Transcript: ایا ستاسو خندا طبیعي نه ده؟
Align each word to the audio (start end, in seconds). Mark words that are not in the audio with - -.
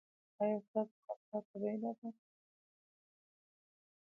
ایا 0.41 0.57
ستاسو 0.67 0.97
خندا 1.13 1.39
طبیعي 1.49 1.77
نه 1.83 1.91
ده؟ 1.97 2.07